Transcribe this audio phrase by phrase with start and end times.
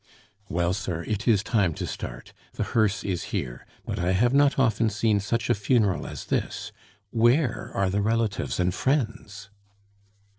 [0.49, 2.33] "Well, sir, it is time to start.
[2.53, 6.71] The hearse is here; but I have not often seen such a funeral as this.
[7.11, 9.51] Where are the relatives and friends?"